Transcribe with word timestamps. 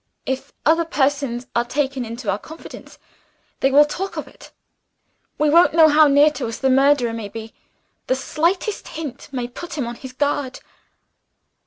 If 0.25 0.51
other 0.65 0.83
persons 0.83 1.45
are 1.55 1.63
taken 1.63 2.05
into 2.05 2.31
our 2.31 2.39
confidence, 2.39 2.97
they 3.59 3.69
will 3.69 3.85
talk 3.85 4.17
of 4.17 4.27
it. 4.27 4.49
We 5.37 5.51
don't 5.51 5.75
know 5.75 5.89
how 5.89 6.07
near 6.07 6.31
to 6.31 6.47
us 6.47 6.57
the 6.57 6.71
murderer 6.71 7.13
may 7.13 7.29
be. 7.29 7.53
The 8.07 8.15
slightest 8.15 8.87
hint 8.87 9.29
may 9.31 9.47
put 9.47 9.77
him 9.77 9.85
on 9.85 9.93
his 9.93 10.13
guard." 10.13 10.59